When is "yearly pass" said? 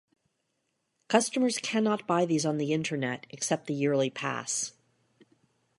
3.75-4.73